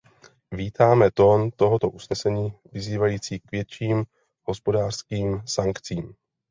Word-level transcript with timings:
Vítáme 0.51 1.11
tón 1.11 1.51
tohoto 1.51 1.89
usnesení 1.89 2.53
vyzývající 2.71 3.39
k 3.39 3.51
větším 3.51 4.05
hospodářským 4.43 5.41
sankcím. 5.45 6.15